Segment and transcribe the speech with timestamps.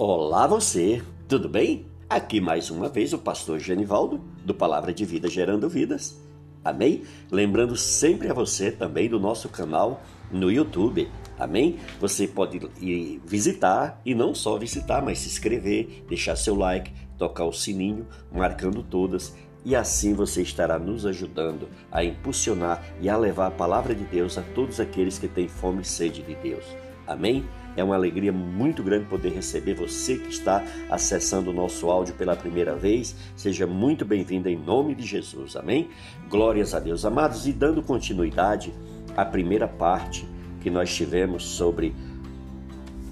[0.00, 1.84] Olá você, tudo bem?
[2.08, 6.16] Aqui mais uma vez o pastor Genivaldo, do Palavra de Vida Gerando Vidas.
[6.64, 7.02] Amém?
[7.32, 10.00] Lembrando sempre a você também do nosso canal
[10.30, 11.10] no YouTube.
[11.36, 11.80] Amém?
[11.98, 17.46] Você pode ir visitar e não só visitar, mas se inscrever, deixar seu like, tocar
[17.46, 23.48] o sininho, marcando todas e assim você estará nos ajudando a impulsionar e a levar
[23.48, 26.64] a palavra de Deus a todos aqueles que têm fome e sede de Deus.
[27.04, 27.44] Amém?
[27.78, 32.34] É uma alegria muito grande poder receber você que está acessando o nosso áudio pela
[32.34, 33.14] primeira vez.
[33.36, 35.54] Seja muito bem-vindo em nome de Jesus.
[35.54, 35.88] Amém?
[36.28, 37.04] Glórias a Deus.
[37.04, 38.74] Amados, e dando continuidade
[39.16, 40.28] à primeira parte
[40.60, 41.94] que nós tivemos sobre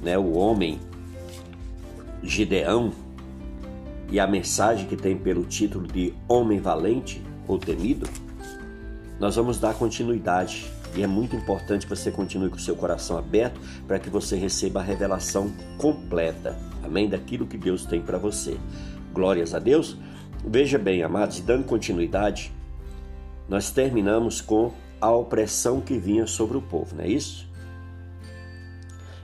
[0.02, 0.80] né, o homem
[2.20, 2.90] Gideão
[4.10, 8.10] e a mensagem que tem pelo título de Homem Valente ou Temido,
[9.20, 13.18] nós vamos dar continuidade e é muito importante que você continue com o seu coração
[13.18, 17.08] aberto para que você receba a revelação completa, amém?
[17.08, 18.56] Daquilo que Deus tem para você.
[19.12, 19.96] Glórias a Deus.
[20.44, 22.52] Veja bem, amados, dando continuidade,
[23.48, 27.46] nós terminamos com a opressão que vinha sobre o povo, não é isso?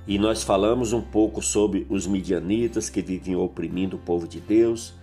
[0.06, 4.95] E nós falamos um pouco sobre os midianitas que viviam oprimindo o povo de Deus,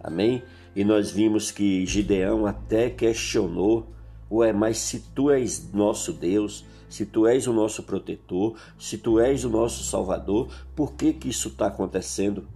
[0.00, 0.42] amém?
[0.74, 3.95] E nós vimos que Gideão até questionou
[4.30, 9.20] Ué, mas se tu és nosso Deus, se tu és o nosso protetor, se tu
[9.20, 12.46] és o nosso Salvador, por que que isso está acontecendo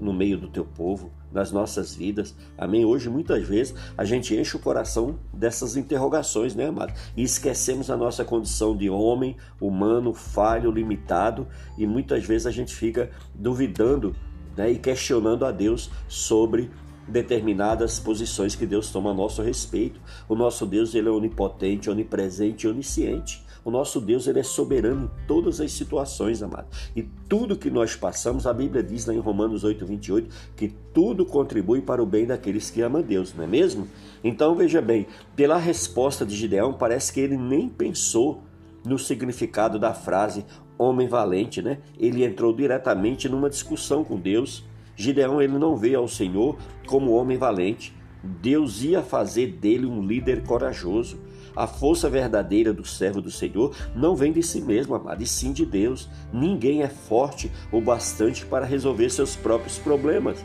[0.00, 2.34] no meio do teu povo, nas nossas vidas?
[2.58, 2.84] Amém?
[2.84, 6.92] Hoje, muitas vezes, a gente enche o coração dessas interrogações, né, amado?
[7.16, 11.46] E esquecemos a nossa condição de homem, humano, falho, limitado,
[11.78, 14.14] e muitas vezes a gente fica duvidando
[14.56, 16.70] né, e questionando a Deus sobre
[17.06, 20.00] determinadas posições que Deus toma a nosso respeito.
[20.28, 23.42] O nosso Deus ele é onipotente, onipresente e onisciente.
[23.64, 26.66] O nosso Deus ele é soberano em todas as situações, amado.
[26.96, 31.24] E tudo que nós passamos, a Bíblia diz lá em Romanos 8, 28, que tudo
[31.24, 33.86] contribui para o bem daqueles que amam Deus, não é mesmo?
[34.24, 35.06] Então veja bem,
[35.36, 38.42] pela resposta de Gideão, parece que ele nem pensou
[38.84, 40.44] no significado da frase
[40.76, 41.78] homem valente, né?
[41.96, 44.64] Ele entrou diretamente numa discussão com Deus
[45.02, 47.92] Gideão ele não vê ao Senhor como homem valente.
[48.22, 51.18] Deus ia fazer dele um líder corajoso.
[51.56, 55.52] A força verdadeira do servo do Senhor não vem de si mesmo, amado, e sim
[55.52, 56.08] de Deus.
[56.32, 60.42] Ninguém é forte o bastante para resolver seus próprios problemas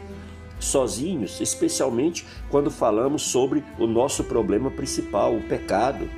[0.59, 6.09] sozinhos, especialmente quando falamos sobre o nosso problema principal, o pecado.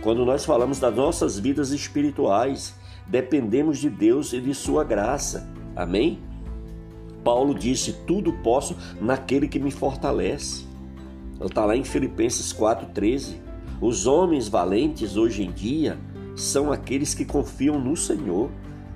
[0.00, 2.74] Quando nós falamos das nossas vidas espirituais,
[3.06, 5.46] dependemos de Deus e de Sua graça.
[5.76, 6.33] Amém?
[7.24, 10.66] Paulo disse: Tudo posso naquele que me fortalece.
[11.40, 13.36] Está lá em Filipenses 4,13.
[13.80, 15.98] Os homens valentes hoje em dia
[16.36, 18.50] são aqueles que confiam no Senhor.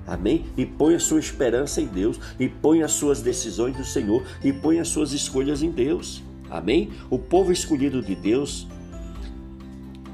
[0.07, 0.47] Amém?
[0.57, 4.53] E põe a sua esperança em Deus, e põe as suas decisões no Senhor, e
[4.53, 6.23] põe as suas escolhas em Deus.
[6.49, 6.91] Amém?
[7.11, 8.67] O povo escolhido de Deus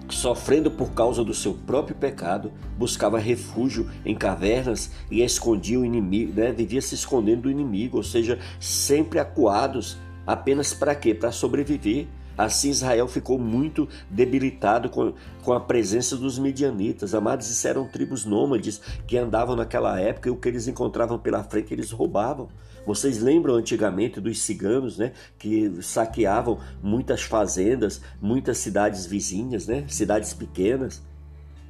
[0.09, 6.33] sofrendo por causa do seu próprio pecado, buscava refúgio em cavernas e escondia o inimigo,
[6.39, 6.53] né?
[6.53, 11.15] vivia se escondendo do inimigo, ou seja, sempre acuados, apenas para quê?
[11.15, 12.07] Para sobreviver.
[12.37, 17.15] Assim Israel ficou muito debilitado com, com a presença dos medianitas.
[17.15, 21.45] Amados, isso eram tribos nômades que andavam naquela época e o que eles encontravam pela
[21.45, 22.49] frente eles roubavam.
[22.87, 30.35] Vocês lembram antigamente dos ciganos, né, que saqueavam muitas fazendas, muitas cidades vizinhas, né, cidades
[30.35, 31.03] pequenas.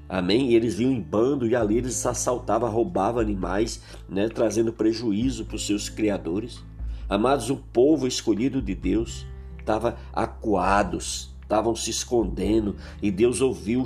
[0.08, 0.50] Amém?
[0.50, 5.56] E eles vinham em bando e ali eles assaltavam, roubavam animais, né, trazendo prejuízo para
[5.56, 6.62] os seus criadores.
[7.08, 9.24] Amados, o povo escolhido de Deus
[9.64, 13.82] estava acuados, estavam se escondendo e Deus ouviu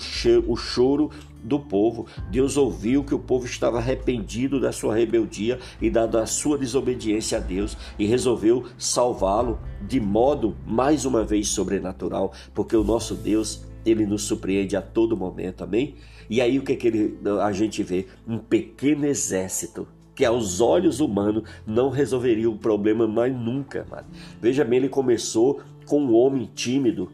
[0.47, 1.11] o choro
[1.43, 2.07] do povo.
[2.31, 7.41] Deus ouviu que o povo estava arrependido da sua rebeldia e da, sua desobediência a
[7.41, 14.05] Deus e resolveu salvá-lo de modo mais uma vez sobrenatural, porque o nosso Deus ele
[14.05, 15.95] nos surpreende a todo momento, amém?
[16.29, 18.07] E aí o que, é que ele, a gente vê?
[18.27, 23.87] Um pequeno exército que aos olhos humanos não resolveria o problema mais nunca.
[23.89, 24.09] Mano.
[24.43, 27.11] Veja bem, ele começou com um homem tímido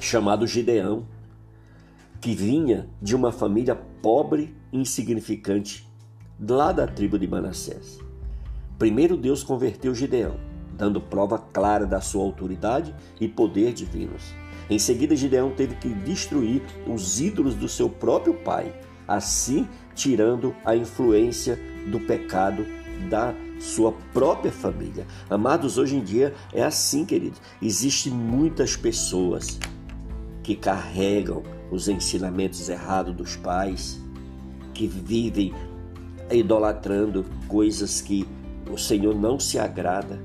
[0.00, 1.06] chamado Gideão,
[2.20, 5.88] que vinha de uma família pobre e insignificante,
[6.40, 8.00] lá da tribo de Manassés.
[8.76, 10.34] Primeiro Deus converteu Gideão,
[10.76, 14.34] dando prova clara da sua autoridade e poder divinos.
[14.68, 18.74] Em seguida, Gideão teve que destruir os ídolos do seu próprio pai,
[19.06, 21.56] assim tirando a influência
[21.86, 22.66] do pecado
[23.08, 25.06] da sua própria família.
[25.28, 27.40] Amados, hoje em dia é assim, queridos.
[27.60, 29.58] Existem muitas pessoas
[30.42, 34.00] que carregam os ensinamentos errados dos pais,
[34.72, 35.54] que vivem
[36.30, 38.26] idolatrando coisas que
[38.70, 40.20] o Senhor não se agrada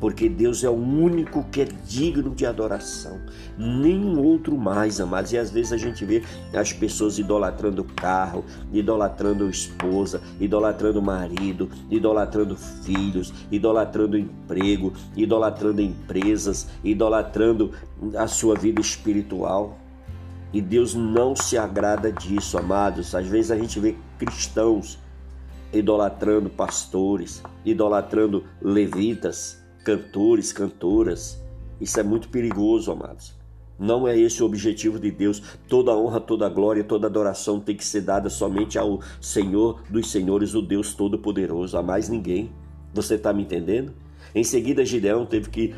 [0.00, 3.20] porque Deus é o único que é digno de adoração,
[3.56, 5.32] nenhum outro mais, amados.
[5.32, 6.22] E às vezes a gente vê
[6.52, 17.72] as pessoas idolatrando carro, idolatrando esposa, idolatrando marido, idolatrando filhos, idolatrando emprego, idolatrando empresas, idolatrando
[18.16, 19.78] a sua vida espiritual.
[20.52, 23.14] E Deus não se agrada disso, amados.
[23.14, 24.98] Às vezes a gente vê cristãos
[25.72, 31.40] idolatrando pastores, idolatrando levitas, cantores, cantoras.
[31.80, 33.32] Isso é muito perigoso, amados.
[33.78, 35.40] Não é esse o objetivo de Deus.
[35.68, 40.54] Toda honra, toda glória, toda adoração tem que ser dada somente ao Senhor dos Senhores,
[40.54, 42.50] o Deus Todo-Poderoso, a mais ninguém.
[42.92, 43.92] Você está me entendendo?
[44.34, 45.74] Em seguida, Gideão teve que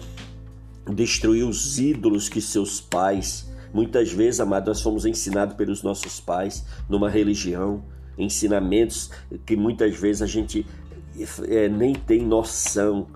[0.90, 6.64] destruir os ídolos que seus pais, muitas vezes, amados, nós fomos ensinados pelos nossos pais
[6.88, 7.84] numa religião,
[8.16, 9.10] ensinamentos
[9.44, 10.64] que muitas vezes a gente
[11.46, 13.06] é, nem tem noção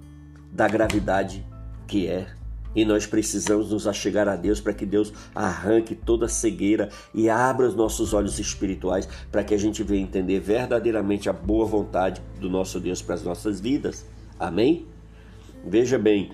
[0.52, 1.44] da gravidade
[1.87, 2.26] que é.
[2.75, 7.66] E nós precisamos nos achegar a Deus para que Deus arranque toda cegueira e abra
[7.66, 12.49] os nossos olhos espirituais para que a gente venha entender verdadeiramente a boa vontade do
[12.49, 14.06] nosso Deus para as nossas vidas.
[14.38, 14.87] Amém?
[15.66, 16.32] Veja bem,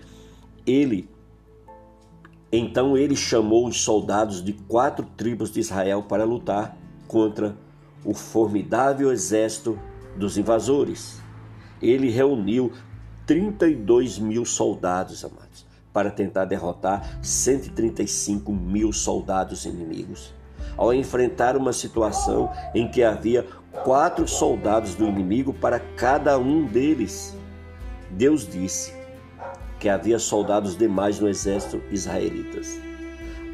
[0.67, 1.09] ele
[2.50, 6.76] então ele chamou os soldados de quatro tribos de Israel para lutar
[7.06, 7.55] contra
[8.05, 9.79] o formidável exército
[10.17, 11.21] dos invasores.
[11.82, 12.73] Ele reuniu
[13.28, 20.34] 32 mil soldados, amados, para tentar derrotar 135 mil soldados inimigos.
[20.78, 23.46] Ao enfrentar uma situação em que havia
[23.84, 27.36] quatro soldados do inimigo para cada um deles,
[28.10, 28.94] Deus disse
[29.78, 32.80] que havia soldados demais no exército israelitas.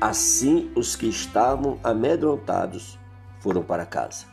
[0.01, 2.97] Assim, os que estavam amedrontados
[3.41, 4.27] foram para casa.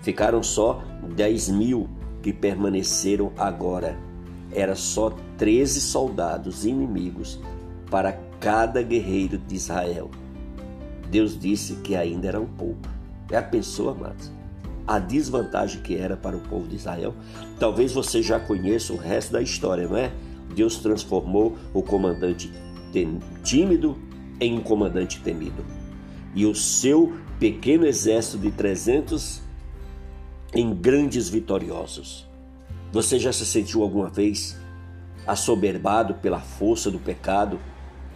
[0.00, 0.80] Ficaram só
[1.16, 1.88] dez mil
[2.22, 4.05] que permaneceram agora
[4.56, 7.38] era só 13 soldados inimigos
[7.90, 10.10] para cada guerreiro de Israel.
[11.10, 12.88] Deus disse que ainda eram pouco.
[13.30, 14.32] É a pessoa, amados?
[14.86, 17.14] A desvantagem que era para o povo de Israel.
[17.58, 20.10] Talvez você já conheça o resto da história, não é?
[20.54, 22.50] Deus transformou o comandante
[23.42, 23.98] tímido
[24.40, 25.62] em um comandante temido.
[26.34, 29.42] E o seu pequeno exército de 300
[30.54, 32.25] em grandes vitoriosos.
[32.92, 34.56] Você já se sentiu alguma vez
[35.26, 37.58] assoberbado pela força do pecado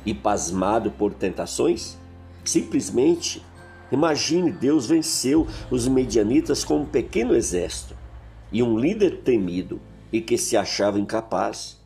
[0.06, 1.98] e pasmado por tentações?
[2.44, 3.42] Simplesmente
[3.90, 7.96] imagine Deus venceu os medianitas com um pequeno exército
[8.52, 9.80] e um líder temido
[10.12, 11.78] e que se achava incapaz.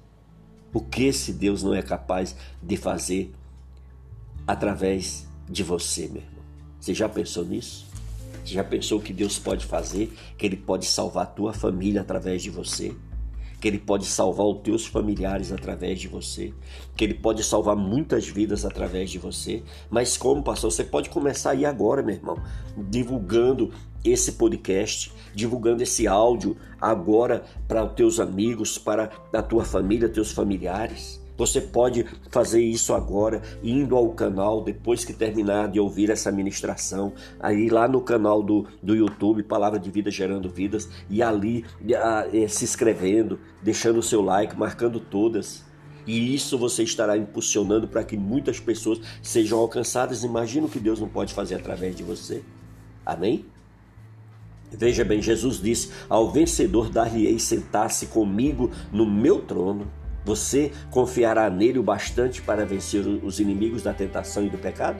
[0.72, 3.32] O que esse Deus não é capaz de fazer
[4.46, 6.44] através de você, meu irmão?
[6.80, 7.86] Você já pensou nisso?
[8.44, 10.12] Você já pensou que Deus pode fazer?
[10.36, 12.94] Que Ele pode salvar a tua família através de você?
[13.58, 16.52] Que Ele pode salvar os teus familiares através de você?
[16.94, 19.62] Que Ele pode salvar muitas vidas através de você?
[19.88, 20.70] Mas como, pastor?
[20.70, 22.36] Você pode começar aí agora, meu irmão,
[22.76, 23.72] divulgando
[24.04, 30.30] esse podcast, divulgando esse áudio agora para os teus amigos, para a tua família, teus
[30.32, 31.23] familiares.
[31.36, 37.12] Você pode fazer isso agora, indo ao canal, depois que terminar de ouvir essa ministração,
[37.40, 41.64] aí lá no canal do, do YouTube, Palavra de Vida Gerando Vidas, e ali
[42.32, 45.64] é, se inscrevendo, deixando o seu like, marcando todas.
[46.06, 50.22] E isso você estará impulsionando para que muitas pessoas sejam alcançadas.
[50.22, 52.44] Imagina o que Deus não pode fazer através de você.
[53.04, 53.46] Amém?
[54.70, 59.90] Veja bem, Jesus disse: Ao vencedor dar-lhe-ei sentar-se comigo no meu trono
[60.24, 64.98] você confiará nele o bastante para vencer os inimigos da tentação e do pecado?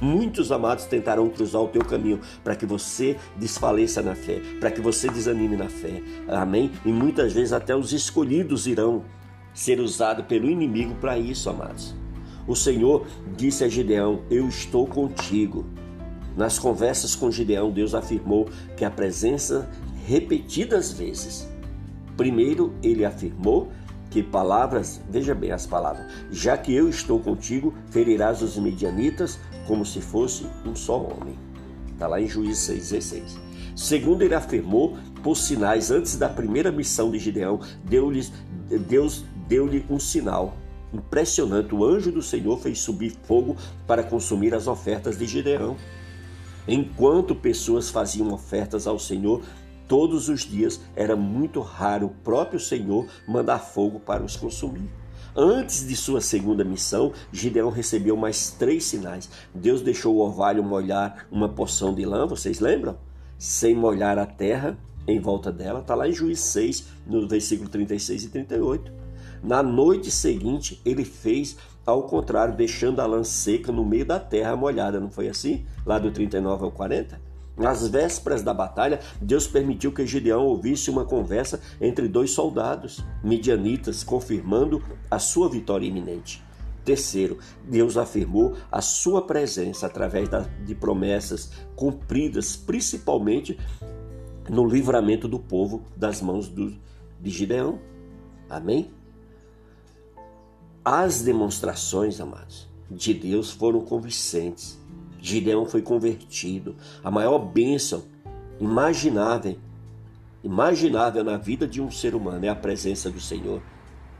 [0.00, 4.80] Muitos amados tentarão cruzar o teu caminho para que você desfaleça na fé, para que
[4.80, 6.02] você desanime na fé.
[6.28, 6.70] Amém?
[6.84, 9.04] E muitas vezes até os escolhidos irão
[9.52, 11.94] ser usados pelo inimigo para isso, amados.
[12.46, 13.06] O Senhor
[13.36, 15.64] disse a Gideão: Eu estou contigo.
[16.36, 19.70] Nas conversas com Gideão, Deus afirmou que a presença
[20.06, 21.48] repetidas vezes.
[22.16, 23.70] Primeiro, ele afirmou
[24.14, 29.84] que palavras, veja bem as palavras, já que eu estou contigo, ferirás os medianitas como
[29.84, 31.36] se fosse um só homem.
[31.92, 33.36] Está lá em Juízes 6,16.
[33.74, 38.24] Segundo ele afirmou, por sinais, antes da primeira missão de Gideão, deu-lhe,
[38.86, 40.54] Deus deu-lhe um sinal
[40.92, 41.74] impressionante.
[41.74, 45.76] O anjo do Senhor fez subir fogo para consumir as ofertas de Gideão.
[46.68, 49.42] Enquanto pessoas faziam ofertas ao Senhor,
[49.86, 54.88] Todos os dias era muito raro o próprio Senhor mandar fogo para os consumir.
[55.36, 59.28] Antes de sua segunda missão, Gideão recebeu mais três sinais.
[59.54, 62.96] Deus deixou o orvalho molhar uma porção de lã, vocês lembram?
[63.36, 68.24] Sem molhar a terra, em volta dela, está lá em Juiz 6, no versículo 36
[68.24, 68.92] e 38.
[69.42, 74.56] Na noite seguinte, ele fez ao contrário, deixando a lã seca no meio da terra
[74.56, 75.66] molhada, não foi assim?
[75.84, 77.20] Lá do 39 ao 40?
[77.56, 84.02] Nas vésperas da batalha, Deus permitiu que Gideão ouvisse uma conversa entre dois soldados midianitas,
[84.02, 86.42] confirmando a sua vitória iminente.
[86.84, 90.28] Terceiro, Deus afirmou a sua presença através
[90.66, 93.58] de promessas cumpridas, principalmente
[94.50, 96.76] no livramento do povo das mãos do,
[97.20, 97.78] de Gideão.
[98.50, 98.90] Amém?
[100.84, 104.78] As demonstrações, amados, de Deus foram convincentes.
[105.24, 106.76] Gideão foi convertido.
[107.02, 108.04] A maior bênção
[108.60, 109.56] imaginável,
[110.42, 113.62] imaginável na vida de um ser humano é a presença do Senhor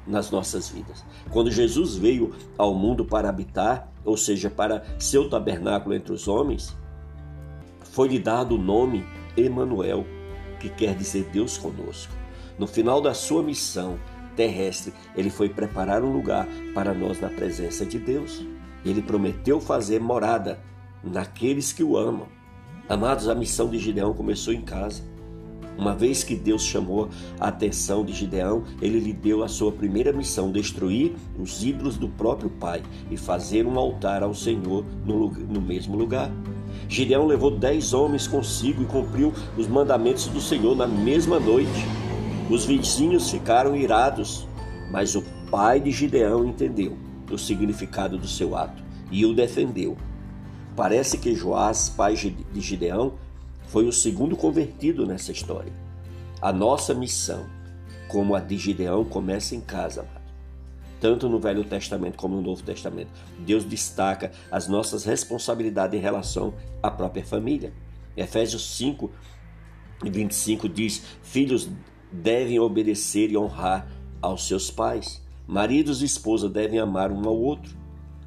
[0.07, 1.05] nas nossas vidas.
[1.31, 6.75] Quando Jesus veio ao mundo para habitar, ou seja, para seu tabernáculo entre os homens,
[7.93, 9.05] foi-lhe dado o nome
[9.37, 10.07] Emanuel,
[10.59, 12.15] que quer dizer Deus conosco.
[12.59, 13.99] No final da sua missão
[14.35, 18.43] terrestre, ele foi preparar um lugar para nós na presença de Deus.
[18.87, 20.59] Ele prometeu fazer morada
[21.11, 22.27] naqueles que o amam.
[22.89, 25.03] Amados, a missão de Gideão começou em casa.
[25.77, 27.09] Uma vez que Deus chamou
[27.41, 32.09] a atenção de Gideão, ele lhe deu a sua primeira missão: destruir os ídolos do
[32.09, 36.31] próprio pai e fazer um altar ao Senhor no, no mesmo lugar.
[36.89, 41.87] Gideão levou dez homens consigo e cumpriu os mandamentos do Senhor na mesma noite.
[42.51, 44.47] Os vizinhos ficaram irados,
[44.93, 46.97] mas o pai de Gideão entendeu
[47.31, 49.97] o significado do seu ato e o defendeu.
[50.77, 53.15] Parece que Joás, pai de Gideão,
[53.69, 55.73] foi o segundo convertido nessa história.
[56.43, 57.47] A nossa missão,
[58.09, 60.25] como a de Gideão, começa em casa, amado.
[61.01, 63.11] Tanto no Velho Testamento como no Novo Testamento.
[63.39, 67.73] Deus destaca as nossas responsabilidades em relação à própria família.
[68.17, 69.11] Efésios 5
[70.05, 71.69] e 25 diz: Filhos
[72.11, 73.87] devem obedecer e honrar
[74.21, 75.23] aos seus pais.
[75.47, 77.84] Maridos e esposa devem amar um ao outro.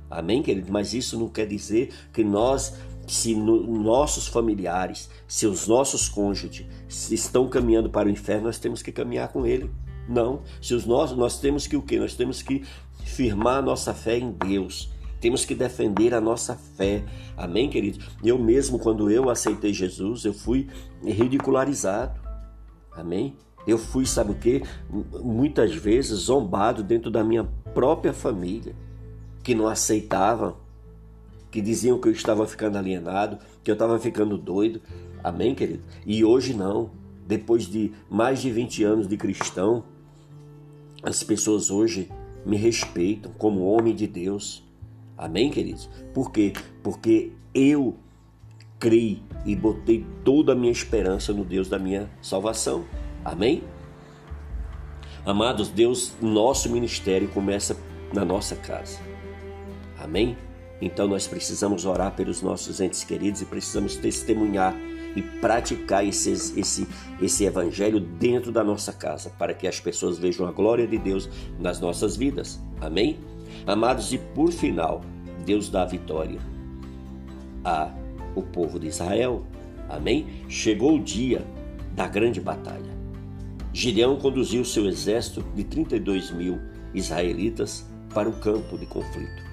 [0.09, 0.71] Amém, querido?
[0.71, 2.73] Mas isso não quer dizer que nós
[3.07, 6.65] se no, nossos familiares, se os nossos cônjuges
[7.09, 9.71] estão caminhando para o inferno, nós temos que caminhar com ele.
[10.07, 11.99] Não, se os nossos, nós temos que o quê?
[11.99, 12.63] Nós temos que
[13.03, 14.91] firmar a nossa fé em Deus.
[15.19, 17.03] Temos que defender a nossa fé.
[17.35, 18.03] Amém, querido?
[18.23, 20.67] Eu mesmo, quando eu aceitei Jesus, eu fui
[21.03, 22.19] ridicularizado.
[22.91, 23.35] Amém?
[23.65, 24.63] Eu fui, sabe o quê?
[25.23, 28.75] Muitas vezes zombado dentro da minha própria família,
[29.48, 30.58] que não aceitavam
[31.50, 34.82] que diziam que eu estava ficando alienado, que eu estava ficando doido.
[35.24, 35.84] Amém, querido?
[36.06, 36.92] E hoje não.
[37.25, 39.86] Depois de mais de 20 anos de cristão,
[41.01, 42.12] as pessoas hoje
[42.46, 44.66] me respeitam como homem de Deus.
[45.18, 45.89] Amém, queridos?
[46.13, 46.51] Por quê?
[46.84, 47.96] Porque eu
[48.77, 52.84] criei e botei toda a minha esperança no Deus da minha salvação.
[53.24, 53.63] Amém?
[55.25, 57.77] Amados, Deus, nosso ministério começa
[58.13, 59.00] na nossa casa.
[60.00, 60.38] Amém?
[60.82, 64.75] Então nós precisamos orar pelos nossos entes queridos e precisamos testemunhar
[65.16, 66.88] e praticar esse, esse,
[67.20, 71.27] esse evangelho dentro da nossa casa, para que as pessoas vejam a glória de Deus
[71.60, 72.60] nas nossas vidas.
[72.80, 73.18] Amém?
[73.66, 75.01] Amados, e por final,
[75.44, 76.39] Deus dá a vitória
[77.66, 77.92] a
[78.36, 79.44] o povo de Israel.
[79.89, 80.27] Amém?
[80.48, 81.44] Chegou o dia
[81.96, 82.96] da grande batalha.
[83.74, 86.60] Gideão conduziu seu exército de 32 mil
[86.94, 89.47] israelitas para o campo de conflito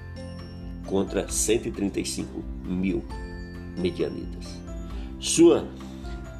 [0.85, 3.03] contra 135 mil
[3.77, 4.59] medianitas.
[5.19, 5.67] Sua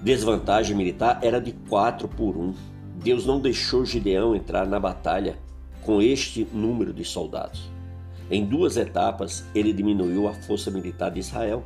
[0.01, 2.53] desvantagem militar era de 4 por 1.
[3.03, 5.37] Deus não deixou Gideão entrar na batalha
[5.81, 7.69] com este número de soldados.
[8.29, 11.63] Em duas etapas, ele diminuiu a força militar de Israel.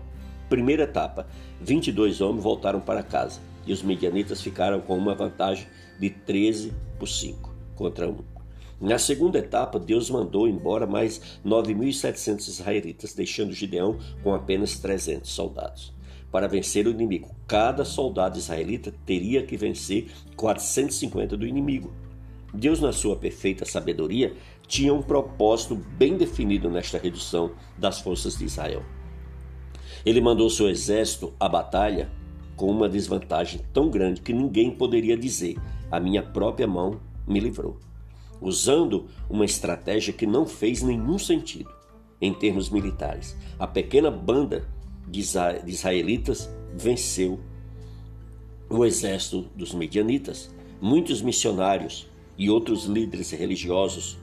[0.49, 1.27] Primeira etapa,
[1.61, 5.67] 22 homens voltaram para casa e os medianitas ficaram com uma vantagem
[5.99, 8.28] de 13 por 5 contra 1.
[8.81, 15.93] Na segunda etapa, Deus mandou embora mais 9.700 israelitas, deixando Gideão com apenas 300 soldados.
[16.31, 21.91] Para vencer o inimigo, cada soldado israelita teria que vencer 450 do inimigo.
[22.53, 24.33] Deus, na sua perfeita sabedoria,
[24.65, 28.83] tinha um propósito bem definido nesta redução das forças de Israel.
[30.05, 32.09] Ele mandou seu exército à batalha
[32.55, 35.57] com uma desvantagem tão grande que ninguém poderia dizer:
[35.91, 37.77] A minha própria mão me livrou
[38.41, 41.69] usando uma estratégia que não fez nenhum sentido
[42.21, 43.35] em termos militares.
[43.57, 44.67] A pequena banda
[45.07, 45.21] de
[45.65, 47.39] israelitas venceu
[48.69, 50.53] o exército dos medianitas.
[50.81, 54.17] Muitos missionários e outros líderes religiosos,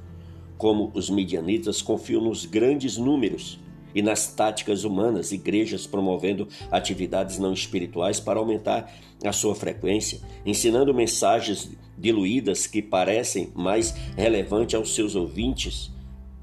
[0.57, 3.59] como os medianitas, confiam nos grandes números
[3.97, 8.93] e nas táticas humanas, igrejas promovendo atividades não espirituais para aumentar
[9.25, 15.91] a sua frequência, ensinando mensagens diluídas que parecem mais relevantes aos seus ouvintes,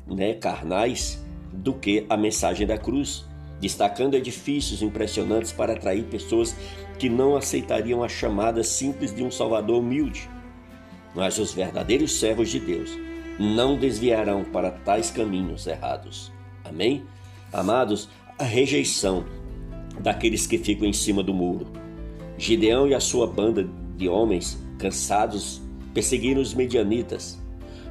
[0.07, 3.23] né, carnais, do que a mensagem da cruz,
[3.61, 6.55] destacando edifícios impressionantes para atrair pessoas
[6.97, 10.27] que não aceitariam a chamada simples de um Salvador humilde.
[11.13, 12.89] Mas os verdadeiros servos de Deus
[13.39, 16.31] não desviarão para tais caminhos errados.
[16.65, 17.05] Amém?
[17.53, 19.23] Amados, a rejeição
[19.99, 21.67] daqueles que ficam em cima do muro.
[22.35, 25.61] Gideão e a sua banda de homens cansados
[25.93, 27.39] perseguiram os medianitas.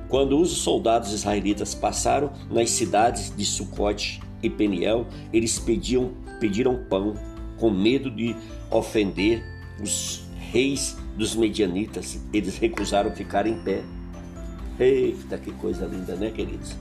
[0.08, 7.14] Quando os soldados israelitas passaram nas cidades de Sucote e Peniel, eles pediam, pediram pão,
[7.56, 8.34] com medo de
[8.68, 9.44] ofender
[9.80, 12.20] os reis dos medianitas.
[12.32, 13.82] Eles recusaram ficar em pé.
[14.80, 16.74] Eita, que coisa linda, né, queridos?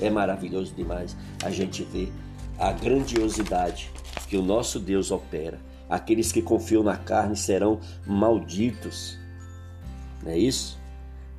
[0.00, 2.12] É maravilhoso demais a gente ver
[2.58, 3.90] a grandiosidade
[4.28, 5.58] que o nosso Deus opera.
[5.88, 9.18] Aqueles que confiam na carne serão malditos.
[10.22, 10.78] Não é isso?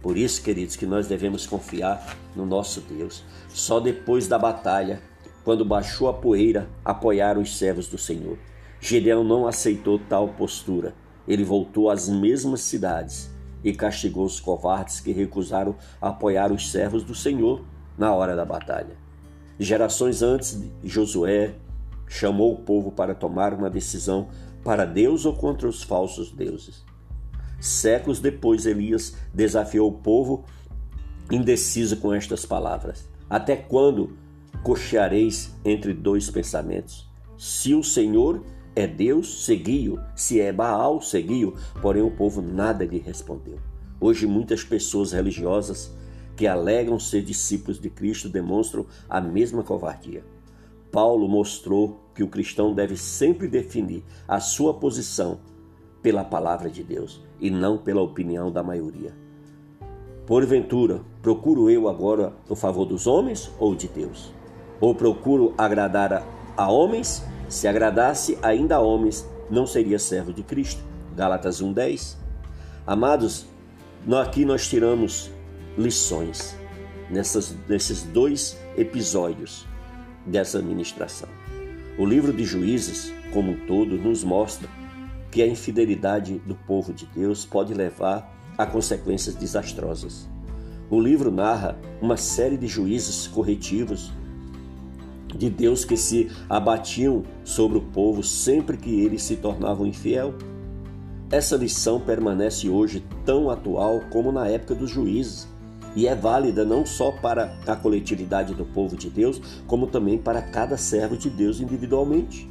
[0.02, 3.24] Por isso, queridos, que nós devemos confiar no nosso Deus.
[3.50, 5.02] Só depois da batalha,
[5.44, 8.38] quando baixou a poeira, apoiaram os servos do Senhor.
[8.80, 10.94] Gideão não aceitou tal postura.
[11.28, 13.32] Ele voltou às mesmas cidades
[13.64, 17.64] e castigou os covardes que recusaram apoiar os servos do Senhor
[17.98, 18.98] na hora da batalha.
[19.60, 21.56] Gerações antes, Josué
[22.08, 24.28] chamou o povo para tomar uma decisão
[24.64, 26.84] para Deus ou contra os falsos deuses.
[27.60, 30.44] Séculos depois, Elias desafiou o povo
[31.32, 34.18] indeciso com estas palavras: Até quando
[34.64, 37.10] cocheareis entre dois pensamentos?
[37.38, 38.44] Se o Senhor
[38.75, 40.00] é Deus, segui-o.
[40.16, 41.56] Se é Baal, segui-o.
[41.82, 43.58] Porém, o povo nada lhe respondeu.
[44.00, 45.96] Hoje, muitas pessoas religiosas
[46.36, 50.24] que alegam ser discípulos de Cristo demonstram a mesma covardia.
[50.92, 55.39] Paulo mostrou que o cristão deve sempre definir a sua posição
[56.01, 59.13] pela palavra de Deus e não pela opinião da maioria.
[60.26, 64.34] Porventura, procuro eu agora o favor dos homens ou de Deus?
[64.80, 67.24] Ou procuro agradar a, homens?
[67.50, 70.82] Se agradasse ainda a homens, não seria servo de Cristo.
[71.15, 72.17] Gálatas 1:10.
[72.88, 73.45] Amados,
[74.19, 75.30] aqui nós tiramos
[75.78, 76.56] lições
[77.10, 79.66] nessas, nesses dois episódios
[80.26, 81.30] dessa ministração.
[81.98, 84.68] O livro de Juízes, como um todo, nos mostra
[85.32, 90.28] que a infidelidade do povo de Deus pode levar a consequências desastrosas.
[90.90, 94.12] O livro narra uma série de juízes corretivos
[95.36, 100.34] de Deus que se abatiam sobre o povo sempre que eles se tornavam infiel.
[101.30, 105.48] Essa lição permanece hoje tão atual como na época dos juízes
[105.95, 110.41] e é válida não só para a coletividade do povo de Deus, como também para
[110.41, 112.49] cada servo de Deus individualmente.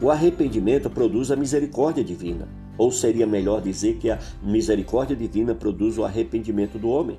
[0.00, 5.98] O arrependimento produz a misericórdia divina, ou seria melhor dizer que a misericórdia divina produz
[5.98, 7.18] o arrependimento do homem.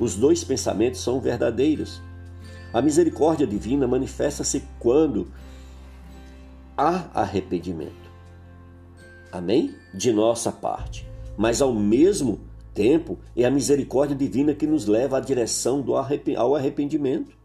[0.00, 2.02] Os dois pensamentos são verdadeiros.
[2.72, 5.28] A misericórdia divina manifesta-se quando
[6.76, 8.10] há arrependimento.
[9.30, 9.74] Amém?
[9.92, 11.06] De nossa parte.
[11.36, 12.53] Mas ao mesmo tempo,
[13.36, 15.84] é a misericórdia divina que nos leva à direção
[16.36, 17.36] ao arrependimento.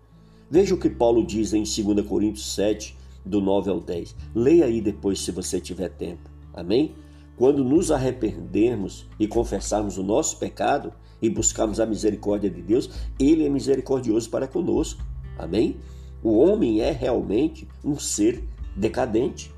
[0.49, 4.15] Veja o que Paulo diz em 2 Coríntios 7, do 9 ao 10.
[4.33, 6.29] Leia aí depois se você tiver tempo.
[6.53, 6.95] Amém?
[7.37, 12.89] Quando nos arrependermos e confessarmos o nosso pecado e buscarmos a misericórdia de Deus,
[13.19, 15.03] Ele é misericordioso para conosco.
[15.37, 15.77] Amém?
[16.23, 18.43] O homem é realmente um ser
[18.75, 19.53] decadente.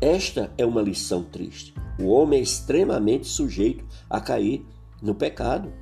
[0.00, 1.74] Esta é uma lição triste.
[1.98, 4.64] O homem é extremamente sujeito a cair
[5.02, 5.72] no pecado.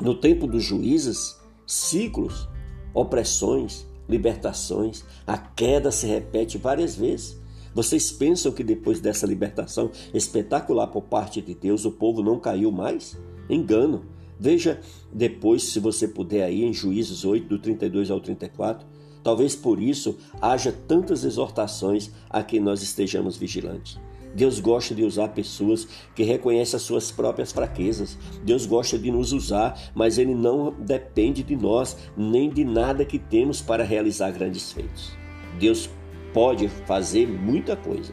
[0.00, 2.48] No tempo dos juízes, ciclos,
[2.92, 7.40] opressões, libertações, a queda se repete várias vezes.
[7.74, 12.70] Vocês pensam que depois dessa libertação espetacular por parte de Deus, o povo não caiu
[12.72, 13.18] mais?
[13.50, 14.04] Engano.
[14.38, 14.80] Veja
[15.12, 18.86] depois, se você puder, aí em Juízes 8, do 32 ao 34.
[19.22, 23.98] Talvez por isso haja tantas exortações a que nós estejamos vigilantes.
[24.36, 28.18] Deus gosta de usar pessoas que reconhecem as suas próprias fraquezas.
[28.44, 33.18] Deus gosta de nos usar, mas Ele não depende de nós, nem de nada que
[33.18, 35.16] temos para realizar grandes feitos.
[35.58, 35.88] Deus
[36.34, 38.12] pode fazer muita coisa,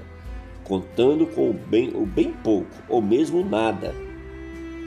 [0.63, 3.93] contando com o bem, o bem pouco, ou mesmo nada.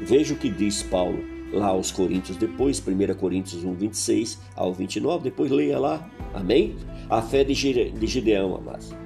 [0.03, 1.23] Veja o que diz Paulo
[1.53, 6.77] lá aos Coríntios depois, 1 Coríntios 1, 26 ao 29, depois leia lá, amém?
[7.11, 9.06] A fé de Gideão, amados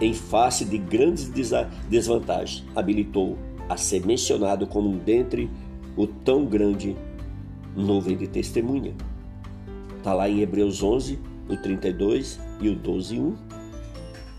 [0.00, 1.30] em face de grandes
[1.88, 5.50] desvantagens, habilitou a ser mencionado como um dentre
[5.96, 6.96] o tão grande
[7.76, 8.94] nuvem de testemunha.
[9.98, 13.36] Está lá em Hebreus 11, o 32 e o 12, 1.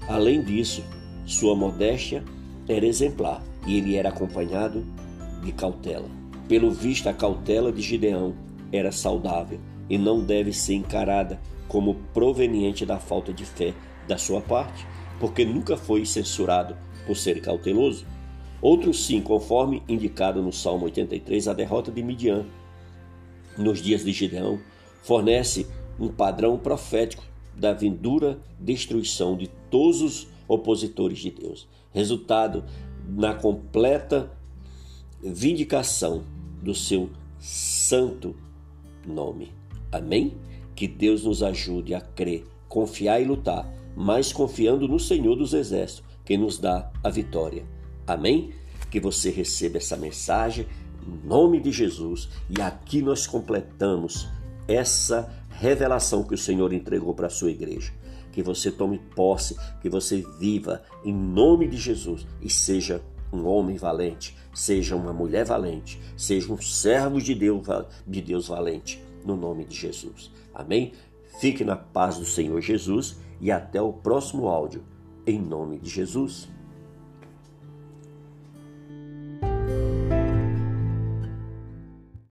[0.07, 0.83] Além disso,
[1.25, 2.23] sua modéstia
[2.67, 4.85] era exemplar e ele era acompanhado
[5.41, 6.07] de cautela.
[6.47, 8.33] Pelo visto, a cautela de Gideão
[8.71, 13.73] era saudável e não deve ser encarada como proveniente da falta de fé
[14.07, 14.85] da sua parte,
[15.19, 18.05] porque nunca foi censurado por ser cauteloso.
[18.61, 22.45] Outros sim, conforme indicado no Salmo 83, a derrota de Midian
[23.57, 24.59] nos dias de Gideão
[25.03, 25.67] fornece
[25.99, 27.23] um padrão profético
[27.55, 32.63] da vindoura destruição de todos os opositores de Deus, resultado
[33.07, 34.31] na completa
[35.21, 36.23] vindicação
[36.61, 38.35] do seu santo
[39.05, 39.51] nome.
[39.91, 40.33] Amém?
[40.75, 46.03] Que Deus nos ajude a crer, confiar e lutar, mas confiando no Senhor dos Exércitos,
[46.25, 47.65] que nos dá a vitória.
[48.07, 48.51] Amém?
[48.89, 50.67] Que você receba essa mensagem
[51.05, 54.27] em nome de Jesus e aqui nós completamos
[54.67, 57.91] essa revelação que o Senhor entregou para a sua igreja.
[58.31, 63.01] Que você tome posse, que você viva em nome de Jesus e seja
[63.31, 67.65] um homem valente, seja uma mulher valente, seja um servo de Deus,
[68.07, 70.31] de Deus valente, no nome de Jesus.
[70.53, 70.93] Amém?
[71.39, 74.85] Fique na paz do Senhor Jesus e até o próximo áudio,
[75.27, 76.49] em nome de Jesus.